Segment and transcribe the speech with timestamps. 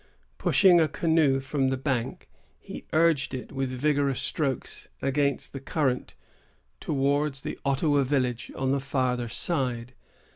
[0.39, 2.27] Pushing a canoe from the bank,
[2.59, 6.15] he urged it with vigorous strokes, against the current,
[6.79, 9.93] towards the Ottawa village, on the farther side.